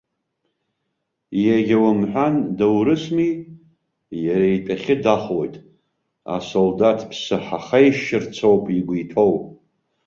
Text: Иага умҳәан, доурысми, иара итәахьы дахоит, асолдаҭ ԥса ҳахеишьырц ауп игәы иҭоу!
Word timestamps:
Иага 1.45 1.77
умҳәан, 1.87 2.35
доурысми, 2.57 3.29
иара 4.25 4.47
итәахьы 4.55 4.95
дахоит, 5.03 5.55
асолдаҭ 6.35 6.99
ԥса 7.09 7.37
ҳахеишьырц 7.45 8.35
ауп 8.47 8.65
игәы 8.77 8.95
иҭоу! 9.03 9.33